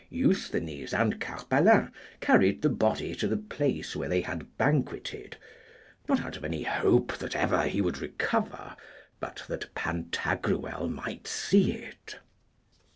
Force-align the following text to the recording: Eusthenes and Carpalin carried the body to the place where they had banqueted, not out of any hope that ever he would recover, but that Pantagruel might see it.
Eusthenes 0.09 0.95
and 0.95 1.21
Carpalin 1.21 1.91
carried 2.21 2.63
the 2.63 2.69
body 2.69 3.13
to 3.13 3.27
the 3.27 3.37
place 3.37 3.95
where 3.95 4.09
they 4.09 4.21
had 4.21 4.57
banqueted, 4.57 5.37
not 6.09 6.21
out 6.21 6.35
of 6.35 6.43
any 6.43 6.63
hope 6.63 7.15
that 7.19 7.35
ever 7.35 7.67
he 7.67 7.81
would 7.81 7.99
recover, 7.99 8.75
but 9.19 9.43
that 9.47 9.75
Pantagruel 9.75 10.89
might 10.89 11.27
see 11.27 11.71
it. 11.73 12.17